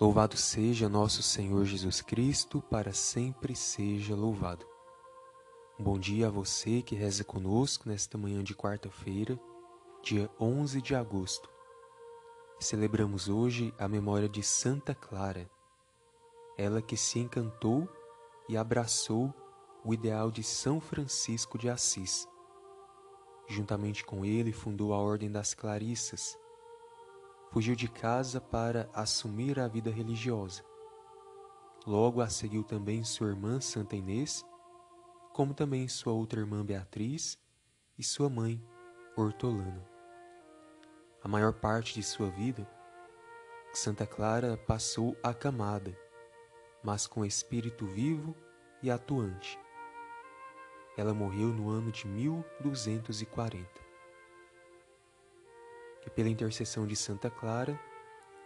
Louvado 0.00 0.36
seja 0.36 0.88
nosso 0.88 1.22
Senhor 1.22 1.64
Jesus 1.64 2.02
Cristo, 2.02 2.60
para 2.60 2.92
sempre 2.92 3.54
seja 3.54 4.16
louvado. 4.16 4.66
Bom 5.78 5.96
dia 5.96 6.26
a 6.26 6.30
você 6.30 6.82
que 6.82 6.96
reza 6.96 7.22
conosco 7.22 7.88
nesta 7.88 8.18
manhã 8.18 8.42
de 8.42 8.56
quarta-feira, 8.56 9.38
dia 10.02 10.28
11 10.40 10.82
de 10.82 10.96
agosto. 10.96 11.48
Celebramos 12.58 13.28
hoje 13.28 13.72
a 13.78 13.86
memória 13.86 14.28
de 14.28 14.42
Santa 14.42 14.96
Clara, 14.96 15.48
ela 16.58 16.82
que 16.82 16.96
se 16.96 17.20
encantou 17.20 17.88
e 18.48 18.56
abraçou 18.56 19.32
o 19.84 19.94
ideal 19.94 20.28
de 20.28 20.42
São 20.42 20.80
Francisco 20.80 21.56
de 21.56 21.70
Assis. 21.70 22.26
Juntamente 23.46 24.04
com 24.04 24.24
ele, 24.24 24.52
fundou 24.52 24.92
a 24.92 24.98
Ordem 24.98 25.30
das 25.30 25.54
Clarissas 25.54 26.36
fugiu 27.54 27.76
de 27.76 27.86
casa 27.86 28.40
para 28.40 28.90
assumir 28.92 29.60
a 29.60 29.68
vida 29.68 29.88
religiosa. 29.88 30.60
Logo 31.86 32.20
a 32.20 32.28
seguiu 32.28 32.64
também 32.64 33.04
sua 33.04 33.28
irmã 33.28 33.60
Santa 33.60 33.94
Inês, 33.94 34.44
como 35.32 35.54
também 35.54 35.86
sua 35.86 36.12
outra 36.12 36.40
irmã 36.40 36.64
Beatriz 36.64 37.38
e 37.96 38.02
sua 38.02 38.28
mãe 38.28 38.60
Hortolana. 39.16 39.88
A 41.22 41.28
maior 41.28 41.52
parte 41.52 41.94
de 41.94 42.02
sua 42.02 42.28
vida, 42.28 42.68
Santa 43.72 44.04
Clara 44.04 44.56
passou 44.56 45.16
acamada, 45.22 45.96
mas 46.82 47.06
com 47.06 47.24
espírito 47.24 47.86
vivo 47.86 48.34
e 48.82 48.90
atuante. 48.90 49.56
Ela 50.96 51.14
morreu 51.14 51.50
no 51.50 51.70
ano 51.70 51.92
de 51.92 52.08
1240 52.08 53.83
que 56.04 56.10
pela 56.10 56.28
intercessão 56.28 56.86
de 56.86 56.94
Santa 56.94 57.30
Clara, 57.30 57.80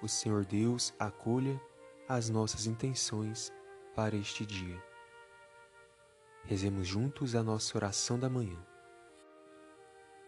o 0.01 0.09
Senhor 0.09 0.45
Deus 0.45 0.95
acolha 0.97 1.61
as 2.09 2.31
nossas 2.31 2.67
intenções 2.67 3.53
para 3.97 4.17
este 4.17 4.47
dia. 4.47 4.81
Rezemos 6.45 6.87
juntos 6.87 7.35
a 7.35 7.43
nossa 7.43 7.77
oração 7.77 8.17
da 8.17 8.31
manhã. 8.31 8.57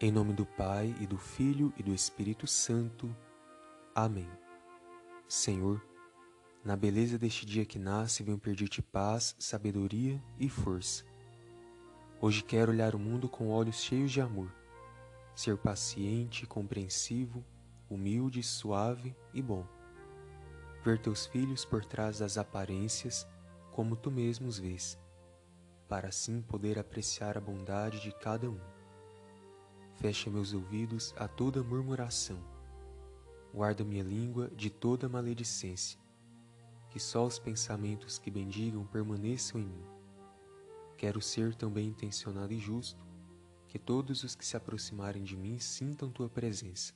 Em 0.00 0.10
nome 0.10 0.32
do 0.32 0.44
Pai 0.44 0.94
e 1.00 1.06
do 1.06 1.16
Filho 1.16 1.72
e 1.78 1.84
do 1.84 1.94
Espírito 1.94 2.48
Santo. 2.48 3.14
Amém. 3.94 4.28
Senhor, 5.28 5.80
na 6.64 6.74
beleza 6.74 7.16
deste 7.16 7.47
dia 7.47 7.64
que 7.64 7.78
nasce, 7.78 8.24
venho 8.24 8.38
pedir-te 8.38 8.82
paz, 8.82 9.36
sabedoria 9.38 10.20
e 10.36 10.48
força. 10.48 11.04
Hoje 12.20 12.42
quero 12.42 12.72
olhar 12.72 12.97
o 12.97 12.98
mundo 12.98 13.28
com 13.28 13.50
olhos 13.50 13.76
cheios 13.76 14.10
de 14.10 14.20
amor 14.20 14.59
ser 15.41 15.56
paciente, 15.56 16.46
compreensivo, 16.46 17.42
humilde, 17.88 18.42
suave 18.42 19.16
e 19.33 19.41
bom. 19.41 19.66
Ver 20.84 20.98
teus 20.98 21.24
filhos 21.24 21.64
por 21.64 21.82
trás 21.82 22.19
das 22.19 22.36
aparências 22.36 23.27
como 23.72 23.97
tu 23.97 24.10
mesmo 24.10 24.47
os 24.47 24.58
vês, 24.58 24.98
para 25.88 26.08
assim 26.08 26.42
poder 26.42 26.78
apreciar 26.78 27.38
a 27.38 27.41
bondade 27.41 28.00
de 28.00 28.12
cada 28.12 28.50
um. 28.50 28.60
Fecha 29.94 30.28
meus 30.28 30.52
ouvidos 30.52 31.14
a 31.16 31.27
toda 31.27 31.62
murmuração. 31.62 32.38
Guarda 33.54 33.82
minha 33.82 34.04
língua 34.04 34.50
de 34.50 34.69
toda 34.69 35.08
maledicência. 35.08 35.98
Que 36.91 37.00
só 37.00 37.25
os 37.25 37.38
pensamentos 37.38 38.19
que 38.19 38.30
bendigam 38.30 38.84
permaneçam 38.84 39.58
em 39.58 39.64
mim. 39.64 39.86
Quero 40.98 41.22
ser 41.22 41.54
também 41.54 41.88
intencionado 41.88 42.52
e 42.52 42.58
justo, 42.58 43.09
que 43.70 43.78
todos 43.78 44.24
os 44.24 44.34
que 44.34 44.44
se 44.44 44.56
aproximarem 44.56 45.22
de 45.22 45.36
mim 45.36 45.60
sintam 45.60 46.10
tua 46.10 46.28
presença. 46.28 46.92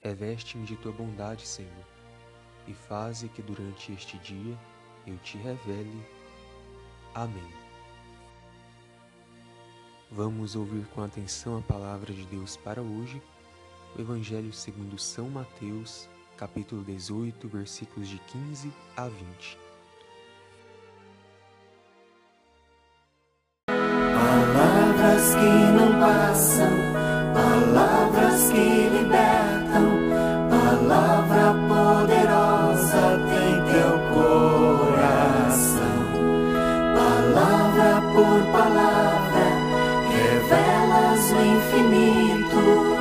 Reveste-me 0.00 0.66
de 0.66 0.76
tua 0.76 0.90
bondade, 0.90 1.46
Senhor, 1.46 1.86
e 2.66 2.74
faze 2.74 3.28
que 3.28 3.40
durante 3.40 3.92
este 3.92 4.18
dia 4.18 4.58
eu 5.06 5.16
te 5.18 5.38
revele. 5.38 6.04
Amém. 7.14 7.52
Vamos 10.10 10.56
ouvir 10.56 10.86
com 10.88 11.02
atenção 11.02 11.58
a 11.58 11.62
palavra 11.62 12.12
de 12.12 12.26
Deus 12.26 12.56
para 12.56 12.82
hoje, 12.82 13.22
o 13.96 14.00
Evangelho 14.00 14.52
segundo 14.52 14.98
São 14.98 15.30
Mateus, 15.30 16.08
capítulo 16.36 16.82
18, 16.82 17.46
versículos 17.48 18.08
de 18.08 18.18
15 18.18 18.72
a 18.96 19.08
20. 19.08 19.63
Passam, 26.04 26.68
palavras 27.32 28.50
que 28.50 28.90
libertam, 28.90 29.86
palavra 30.50 31.54
poderosa 31.66 33.04
tem 33.30 33.52
teu 33.72 33.92
coração. 34.12 35.64
Palavra 36.94 37.90
por 38.12 38.38
palavra, 38.52 39.46
revelas 40.10 41.24
o 41.32 41.40
infinito. 41.56 42.93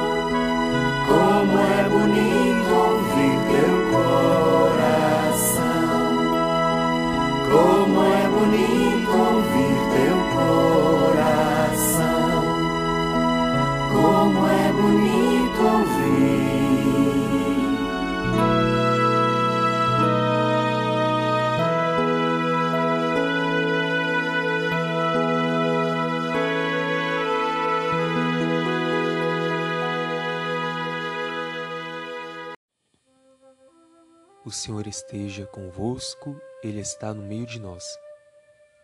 O 34.46 34.52
Senhor 34.52 34.86
esteja 34.88 35.46
convosco, 35.46 36.38
Ele 36.62 36.81
está 36.81 37.14
no 37.14 37.24
meio 37.24 37.46
de 37.46 37.62
nós. 37.62 37.98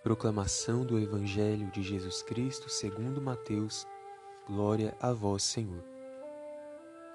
Proclamação 0.01 0.85
do 0.85 0.97
Evangelho 0.97 1.69
de 1.71 1.83
Jesus 1.83 2.23
Cristo 2.23 2.69
segundo 2.69 3.21
Mateus. 3.21 3.85
Glória 4.47 4.95
a 5.01 5.11
vós, 5.11 5.43
Senhor. 5.43 5.83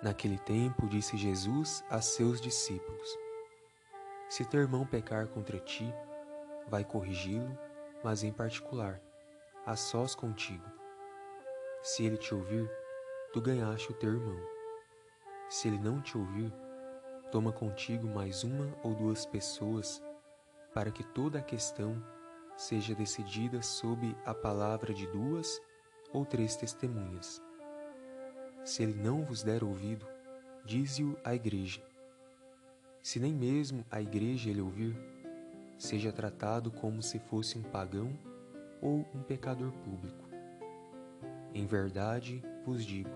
Naquele 0.03 0.37
tempo 0.37 0.87
disse 0.87 1.17
Jesus 1.17 1.83
a 1.89 2.03
seus 2.03 2.39
discípulos: 2.39 3.19
Se 4.29 4.45
teu 4.45 4.61
irmão 4.61 4.85
pecar 4.85 5.27
contra 5.29 5.59
ti, 5.59 5.91
vai 6.69 6.85
corrigi-lo, 6.85 7.59
mas 8.03 8.23
em 8.23 8.31
particular, 8.31 9.01
a 9.65 9.75
sós 9.75 10.15
contigo. 10.15 10.71
Se 11.83 12.05
ele 12.05 12.19
te 12.19 12.35
ouvir, 12.35 12.71
tu 13.33 13.41
ganhaste 13.41 13.91
o 13.91 13.95
teu 13.95 14.13
irmão. 14.13 14.39
Se 15.49 15.69
ele 15.69 15.79
não 15.79 16.03
te 16.03 16.19
ouvir, 16.19 16.53
toma 17.35 17.51
contigo 17.51 18.07
mais 18.07 18.45
uma 18.45 18.73
ou 18.81 18.95
duas 18.95 19.27
pessoas, 19.27 20.01
para 20.73 20.93
que 20.93 21.03
toda 21.03 21.41
a 21.41 21.43
questão 21.43 22.01
seja 22.57 22.95
decidida 22.95 23.61
sob 23.61 24.17
a 24.25 24.33
palavra 24.33 24.95
de 24.95 25.05
duas 25.09 25.61
ou 26.13 26.25
três 26.25 26.55
testemunhas. 26.55 27.43
Se 28.65 28.85
ele 28.85 28.95
não 28.95 29.25
vos 29.25 29.43
der 29.43 29.65
ouvido, 29.65 30.07
dize-o 30.65 31.19
à 31.25 31.35
igreja. 31.35 31.83
Se 33.03 33.19
nem 33.19 33.35
mesmo 33.35 33.85
a 33.91 34.01
igreja 34.01 34.49
ele 34.49 34.61
ouvir, 34.61 34.97
seja 35.77 36.13
tratado 36.13 36.71
como 36.71 37.03
se 37.03 37.19
fosse 37.19 37.59
um 37.59 37.63
pagão 37.63 38.17
ou 38.81 39.05
um 39.13 39.25
pecador 39.25 39.73
público. 39.73 40.29
Em 41.53 41.67
verdade 41.67 42.41
vos 42.65 42.87
digo: 42.87 43.11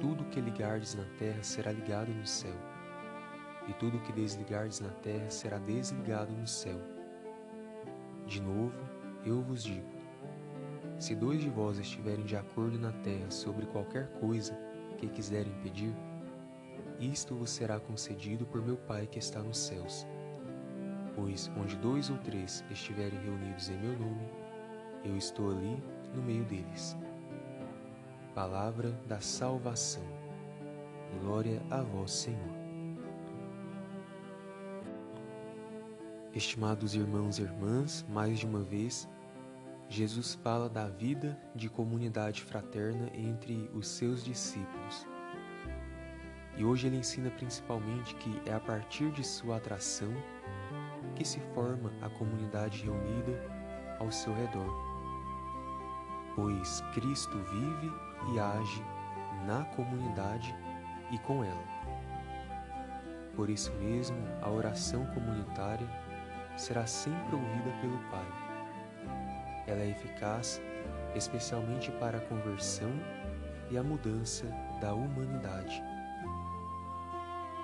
tudo 0.00 0.28
que 0.30 0.40
ligardes 0.40 0.96
na 0.96 1.04
terra 1.16 1.44
será 1.44 1.70
ligado 1.70 2.12
no 2.12 2.26
céu 2.26 2.74
e 3.68 3.72
tudo 3.74 3.96
o 3.96 4.00
que 4.00 4.12
desligardes 4.12 4.80
na 4.80 4.90
terra 4.90 5.30
será 5.30 5.58
desligado 5.58 6.32
no 6.32 6.46
céu. 6.46 6.80
De 8.26 8.40
novo, 8.40 8.74
eu 9.24 9.42
vos 9.42 9.62
digo: 9.62 9.88
se 10.98 11.14
dois 11.14 11.40
de 11.40 11.50
vós 11.50 11.78
estiverem 11.78 12.24
de 12.24 12.36
acordo 12.36 12.78
na 12.78 12.92
terra 12.92 13.30
sobre 13.30 13.66
qualquer 13.66 14.08
coisa 14.20 14.56
que 14.98 15.08
quiserem 15.08 15.52
pedir, 15.62 15.94
isto 17.00 17.34
vos 17.34 17.50
será 17.50 17.80
concedido 17.80 18.46
por 18.46 18.62
meu 18.62 18.76
Pai 18.76 19.06
que 19.06 19.18
está 19.18 19.42
nos 19.42 19.58
céus. 19.58 20.06
Pois 21.14 21.50
onde 21.56 21.76
dois 21.76 22.10
ou 22.10 22.18
três 22.18 22.64
estiverem 22.70 23.18
reunidos 23.20 23.68
em 23.68 23.78
meu 23.78 23.98
nome, 23.98 24.28
eu 25.04 25.16
estou 25.16 25.50
ali 25.50 25.82
no 26.14 26.22
meio 26.22 26.44
deles. 26.44 26.96
Palavra 28.34 28.90
da 29.06 29.20
salvação. 29.20 30.02
Glória 31.20 31.62
a 31.70 31.82
vós, 31.82 32.10
Senhor. 32.10 32.63
Estimados 36.34 36.96
irmãos 36.96 37.38
e 37.38 37.42
irmãs, 37.42 38.04
mais 38.08 38.40
de 38.40 38.46
uma 38.46 38.58
vez, 38.58 39.08
Jesus 39.88 40.34
fala 40.34 40.68
da 40.68 40.88
vida 40.88 41.38
de 41.54 41.68
comunidade 41.68 42.42
fraterna 42.42 43.08
entre 43.14 43.70
os 43.72 43.86
seus 43.86 44.24
discípulos. 44.24 45.06
E 46.56 46.64
hoje 46.64 46.88
ele 46.88 46.96
ensina 46.96 47.30
principalmente 47.30 48.16
que 48.16 48.42
é 48.46 48.52
a 48.52 48.58
partir 48.58 49.12
de 49.12 49.22
sua 49.22 49.58
atração 49.58 50.12
que 51.14 51.24
se 51.24 51.38
forma 51.54 51.92
a 52.02 52.08
comunidade 52.08 52.82
reunida 52.82 53.40
ao 54.00 54.10
seu 54.10 54.34
redor. 54.34 54.74
Pois 56.34 56.80
Cristo 56.94 57.38
vive 57.38 57.92
e 58.32 58.40
age 58.40 58.82
na 59.46 59.64
comunidade 59.76 60.52
e 61.12 61.18
com 61.18 61.44
ela. 61.44 61.64
Por 63.36 63.48
isso 63.48 63.72
mesmo, 63.74 64.16
a 64.42 64.50
oração 64.50 65.06
comunitária 65.06 65.88
será 66.56 66.86
sempre 66.86 67.34
ouvida 67.34 67.70
pelo 67.80 67.98
Pai. 68.10 68.26
Ela 69.66 69.80
é 69.80 69.90
eficaz 69.90 70.60
especialmente 71.14 71.90
para 71.92 72.18
a 72.18 72.20
conversão 72.20 72.90
e 73.70 73.78
a 73.78 73.82
mudança 73.82 74.46
da 74.80 74.92
humanidade. 74.94 75.82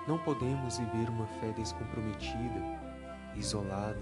Não 0.07 0.17
podemos 0.17 0.79
viver 0.79 1.09
uma 1.09 1.27
fé 1.27 1.51
descomprometida, 1.51 2.61
isolada, 3.35 3.99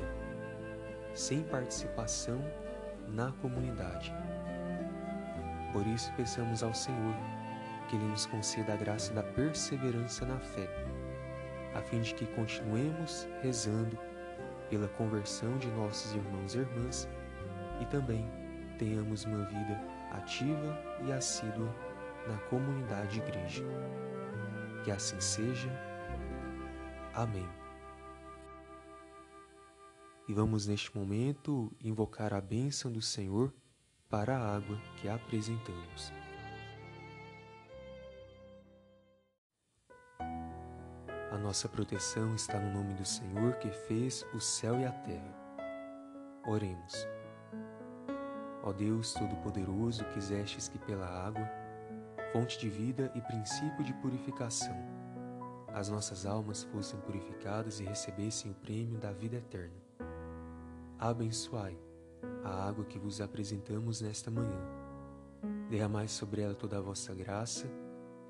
sem 1.14 1.44
participação 1.44 2.40
na 3.10 3.32
comunidade. 3.42 4.14
Por 5.74 5.86
isso, 5.88 6.12
peçamos 6.16 6.64
ao 6.64 6.74
Senhor 6.74 7.16
que 7.90 7.96
Ele 7.96 8.06
nos 8.06 8.26
conceda 8.28 8.74
a 8.74 8.78
graça 8.78 9.14
da 9.14 9.24
perseverança 9.24 10.26
na 10.26 10.40
fé, 10.40 10.68
a 11.76 11.82
fim 11.82 12.02
de 12.02 12.14
que 12.14 12.26
continuemos 12.28 13.28
rezando 13.42 13.98
pela 14.70 14.88
conversão 14.88 15.58
de 15.58 15.68
nossos 15.68 16.14
irmãos 16.14 16.56
e 16.56 16.60
irmãs 16.60 17.10
e 17.82 17.86
também 17.86 18.26
tenhamos 18.78 19.26
uma 19.26 19.44
vida 19.46 19.82
ativa 20.12 20.78
e 21.06 21.12
assídua 21.12 21.74
na 22.28 22.38
comunidade 22.50 23.20
igreja. 23.20 23.64
Que 24.84 24.92
assim 24.92 25.20
seja. 25.20 25.70
Amém. 27.14 27.48
E 30.28 30.34
vamos 30.34 30.68
neste 30.68 30.96
momento 30.96 31.72
invocar 31.84 32.34
a 32.34 32.40
bênção 32.40 32.92
do 32.92 33.02
Senhor 33.02 33.54
para 34.10 34.38
a 34.38 34.56
água 34.56 34.80
que 34.98 35.10
apresentamos. 35.10 36.19
A 41.32 41.38
nossa 41.38 41.70
proteção 41.70 42.34
está 42.34 42.60
no 42.60 42.74
nome 42.74 42.96
do 42.96 43.06
Senhor 43.06 43.54
que 43.58 43.70
fez 43.70 44.26
o 44.34 44.40
céu 44.40 44.80
e 44.80 44.86
a 44.86 44.92
terra. 44.92 45.36
Oremos. 46.48 47.08
Ó 48.64 48.74
Deus 48.74 49.14
Todo-Poderoso, 49.14 50.04
quisestes 50.06 50.68
que 50.68 50.80
pela 50.80 51.06
água, 51.06 51.48
fonte 52.34 52.58
de 52.58 52.68
vida 52.68 53.12
e 53.14 53.22
princípio 53.22 53.84
de 53.84 53.94
purificação, 53.94 54.76
as 55.72 55.88
nossas 55.88 56.26
almas 56.26 56.64
fossem 56.64 57.00
purificadas 57.02 57.80
e 57.80 57.84
recebessem 57.84 58.50
o 58.50 58.56
prêmio 58.56 58.98
da 58.98 59.12
vida 59.12 59.38
eterna. 59.38 59.78
Abençoai 60.98 61.78
a 62.44 62.68
água 62.68 62.86
que 62.86 62.98
vos 62.98 63.22
apresentamos 63.22 64.02
nesta 64.02 64.32
manhã. 64.32 64.62
Derramai 65.70 66.08
sobre 66.08 66.42
ela 66.42 66.56
toda 66.56 66.80
a 66.80 66.82
vossa 66.82 67.14
graça, 67.14 67.68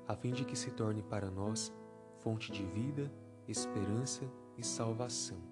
a 0.06 0.14
fim 0.14 0.32
de 0.32 0.44
que 0.44 0.54
se 0.54 0.70
torne 0.70 1.02
para 1.02 1.30
nós 1.30 1.72
fonte 2.22 2.52
de 2.52 2.64
vida, 2.64 3.10
esperança 3.48 4.24
e 4.56 4.64
salvação 4.64 5.50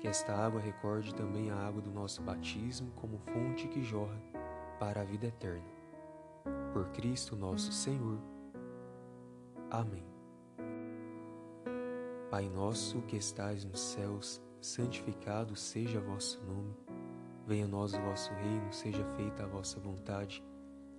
que 0.00 0.08
esta 0.08 0.34
água 0.34 0.58
recorde 0.58 1.14
também 1.14 1.50
a 1.50 1.56
água 1.56 1.82
do 1.82 1.90
nosso 1.90 2.22
batismo 2.22 2.90
como 2.96 3.18
fonte 3.18 3.68
que 3.68 3.82
jorra 3.82 4.18
para 4.78 5.02
a 5.02 5.04
vida 5.04 5.26
eterna. 5.26 5.68
Por 6.72 6.88
Cristo 6.88 7.36
nosso 7.36 7.70
Senhor. 7.70 8.18
Amém. 9.70 10.04
Pai 12.30 12.48
nosso 12.48 13.02
que 13.02 13.16
estais 13.16 13.64
nos 13.64 13.78
céus, 13.78 14.40
santificado 14.60 15.54
seja 15.54 16.00
vosso 16.00 16.42
nome. 16.44 16.74
Venha 17.46 17.66
a 17.66 17.68
nós 17.68 17.92
o 17.92 18.00
vosso 18.00 18.32
reino, 18.34 18.72
seja 18.72 19.04
feita 19.16 19.44
a 19.44 19.46
vossa 19.46 19.78
vontade, 19.78 20.42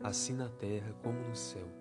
assim 0.04 0.34
na 0.34 0.50
terra 0.50 0.94
como 1.02 1.18
no 1.28 1.36
céu. 1.36 1.81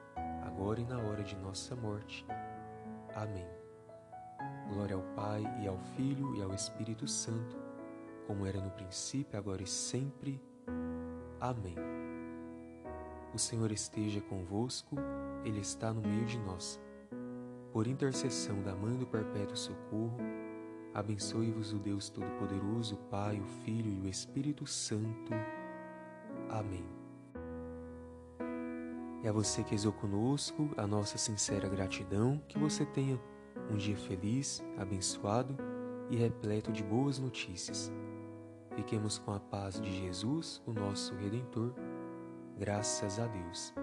agora 0.51 0.81
e 0.81 0.85
na 0.85 0.99
hora 0.99 1.23
de 1.23 1.35
nossa 1.37 1.75
morte. 1.75 2.25
Amém. 3.15 3.47
Glória 4.69 4.95
ao 4.95 5.01
Pai 5.15 5.43
e 5.61 5.67
ao 5.67 5.77
Filho 5.95 6.35
e 6.35 6.41
ao 6.41 6.53
Espírito 6.53 7.07
Santo, 7.07 7.57
como 8.27 8.45
era 8.45 8.59
no 8.59 8.69
princípio, 8.71 9.37
agora 9.37 9.63
e 9.63 9.67
sempre. 9.67 10.41
Amém. 11.39 11.75
O 13.33 13.39
Senhor 13.39 13.71
esteja 13.71 14.21
convosco, 14.21 14.97
Ele 15.43 15.59
está 15.61 15.93
no 15.93 16.01
meio 16.01 16.25
de 16.25 16.37
nós. 16.39 16.79
Por 17.71 17.87
intercessão 17.87 18.61
da 18.61 18.75
Mãe 18.75 18.97
do 18.97 19.07
Perpétuo 19.07 19.55
Socorro, 19.55 20.17
abençoe-vos 20.93 21.71
o 21.71 21.79
Deus 21.79 22.09
Todo-Poderoso, 22.09 22.95
o 22.95 23.09
Pai, 23.09 23.39
o 23.39 23.45
Filho 23.63 23.89
e 23.89 24.01
o 24.01 24.09
Espírito 24.09 24.67
Santo. 24.67 25.31
Amém. 26.49 27.00
E 29.23 29.27
a 29.27 29.31
você 29.31 29.63
que 29.63 29.71
rezou 29.71 29.93
conosco, 29.93 30.69
a 30.75 30.87
nossa 30.87 31.17
sincera 31.17 31.69
gratidão, 31.69 32.41
que 32.47 32.57
você 32.57 32.85
tenha 32.85 33.19
um 33.69 33.77
dia 33.77 33.95
feliz, 33.95 34.63
abençoado 34.77 35.55
e 36.09 36.15
repleto 36.15 36.71
de 36.71 36.83
boas 36.83 37.19
notícias. 37.19 37.91
Fiquemos 38.75 39.19
com 39.19 39.31
a 39.33 39.39
paz 39.39 39.79
de 39.79 39.91
Jesus, 39.91 40.61
o 40.65 40.73
nosso 40.73 41.13
Redentor. 41.15 41.73
Graças 42.57 43.19
a 43.19 43.27
Deus. 43.27 43.73